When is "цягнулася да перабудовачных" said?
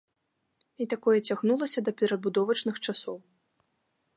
1.27-2.75